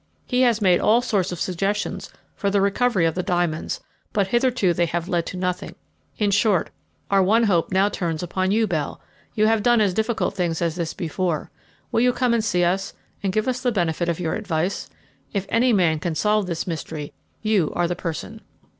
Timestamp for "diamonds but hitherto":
3.21-4.73